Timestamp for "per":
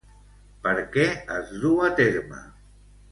0.63-0.71